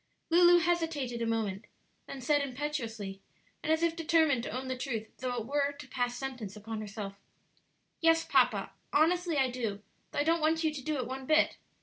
Lulu 0.31 0.57
hesitated 0.57 1.21
a 1.21 1.27
moment, 1.27 1.65
then 2.07 2.21
said 2.21 2.41
impetuously, 2.41 3.21
and 3.61 3.71
as 3.71 3.83
if 3.83 3.95
determined 3.95 4.41
to 4.41 4.49
own 4.49 4.67
the 4.67 4.75
truth 4.75 5.09
though 5.19 5.35
it 5.35 5.45
were 5.45 5.73
to 5.73 5.87
pass 5.87 6.17
sentence 6.17 6.55
upon 6.55 6.81
herself, 6.81 7.19
"Yes, 7.99 8.25
papa, 8.25 8.71
honestly 8.91 9.37
I 9.37 9.51
do; 9.51 9.83
though 10.09 10.17
I 10.17 10.23
don't 10.23 10.41
want 10.41 10.63
you 10.63 10.73
to 10.73 10.81
do 10.81 10.95
it 10.97 11.05
one 11.05 11.27
bit. 11.27 11.57